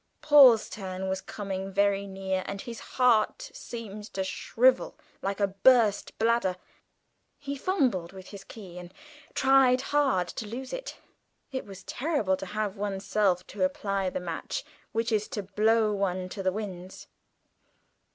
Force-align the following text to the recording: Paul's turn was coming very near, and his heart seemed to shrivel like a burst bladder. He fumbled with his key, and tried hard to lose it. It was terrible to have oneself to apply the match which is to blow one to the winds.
Paul's 0.23 0.67
turn 0.67 1.07
was 1.09 1.21
coming 1.21 1.71
very 1.71 2.07
near, 2.07 2.41
and 2.47 2.59
his 2.59 2.79
heart 2.97 3.51
seemed 3.53 4.05
to 4.15 4.23
shrivel 4.23 4.95
like 5.21 5.39
a 5.39 5.49
burst 5.49 6.17
bladder. 6.17 6.55
He 7.37 7.55
fumbled 7.55 8.11
with 8.11 8.29
his 8.29 8.43
key, 8.43 8.79
and 8.79 8.91
tried 9.35 9.81
hard 9.93 10.27
to 10.29 10.47
lose 10.47 10.73
it. 10.73 10.97
It 11.51 11.67
was 11.67 11.83
terrible 11.83 12.35
to 12.37 12.47
have 12.47 12.77
oneself 12.77 13.45
to 13.53 13.63
apply 13.63 14.09
the 14.09 14.19
match 14.19 14.65
which 14.91 15.11
is 15.11 15.27
to 15.27 15.43
blow 15.43 15.93
one 15.93 16.29
to 16.29 16.41
the 16.41 16.51
winds. 16.51 17.05